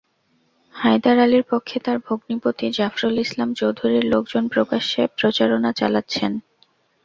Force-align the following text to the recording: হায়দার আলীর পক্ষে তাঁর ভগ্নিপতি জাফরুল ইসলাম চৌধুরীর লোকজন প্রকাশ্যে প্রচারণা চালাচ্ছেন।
হায়দার 0.75 1.17
আলীর 1.19 1.45
পক্ষে 1.49 1.77
তাঁর 1.79 1.97
ভগ্নিপতি 2.07 2.65
জাফরুল 2.77 3.15
ইসলাম 3.19 3.49
চৌধুরীর 3.53 4.05
লোকজন 4.13 4.43
প্রকাশ্যে 4.47 5.01
প্রচারণা 5.17 5.71
চালাচ্ছেন। 5.73 6.31